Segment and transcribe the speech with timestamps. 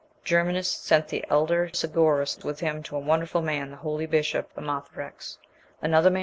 [0.23, 5.37] Germanus "sent the elder Segerus with him to a wonderful man, the holy bishop Amathearex."
[5.79, 6.19] Another MS.